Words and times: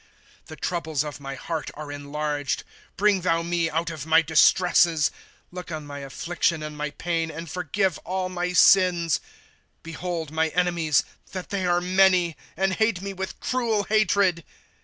^'' 0.43 0.45
The 0.47 0.55
troubles 0.55 1.03
of 1.03 1.19
my 1.19 1.35
heart 1.35 1.69
are 1.75 1.91
enlarged; 1.91 2.63
Bring 2.97 3.21
thou 3.21 3.43
me 3.43 3.69
out 3.69 3.91
of 3.91 4.07
my 4.07 4.23
distresses. 4.23 5.09
'^ 5.09 5.11
Look 5.51 5.71
on 5.71 5.85
my 5.85 5.99
affliction 5.99 6.63
and 6.63 6.75
my 6.75 6.89
pain; 6.89 7.29
And 7.29 7.47
forgive 7.47 7.99
all 7.99 8.27
mj 8.27 8.57
sins. 8.57 9.17
^' 9.17 9.19
Behold 9.83 10.31
my 10.31 10.47
enemies, 10.55 11.03
that 11.33 11.49
they 11.49 11.67
are 11.67 11.81
many, 11.81 12.35
And 12.57 12.79
bate 12.79 13.03
me 13.03 13.13
with 13.13 13.39
cruel 13.41 13.83
hatred. 13.83 14.43